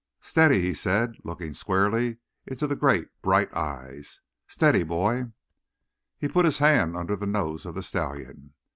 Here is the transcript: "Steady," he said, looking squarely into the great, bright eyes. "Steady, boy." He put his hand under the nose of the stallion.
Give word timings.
"Steady," 0.23 0.61
he 0.61 0.73
said, 0.73 1.13
looking 1.23 1.53
squarely 1.53 2.17
into 2.47 2.65
the 2.65 2.75
great, 2.75 3.09
bright 3.21 3.53
eyes. 3.53 4.19
"Steady, 4.47 4.81
boy." 4.81 5.31
He 6.17 6.27
put 6.27 6.43
his 6.45 6.57
hand 6.57 6.97
under 6.97 7.15
the 7.15 7.27
nose 7.27 7.67
of 7.67 7.75
the 7.75 7.83
stallion. 7.83 8.55